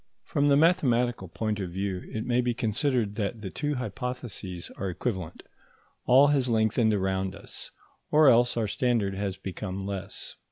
From 0.23 0.47
the 0.47 0.57
mathematical 0.57 1.27
point 1.27 1.59
of 1.59 1.69
view, 1.69 2.01
it 2.11 2.25
may 2.25 2.41
be 2.41 2.55
considered 2.55 3.13
that 3.17 3.41
the 3.43 3.51
two 3.51 3.75
hypotheses 3.75 4.71
are 4.75 4.89
equivalent; 4.89 5.43
all 6.07 6.29
has 6.29 6.49
lengthened 6.49 6.91
around 6.95 7.35
us, 7.35 7.69
or 8.09 8.27
else 8.27 8.57
our 8.57 8.67
standard 8.67 9.13
has 9.13 9.37
become 9.37 9.85
less. 9.85 10.37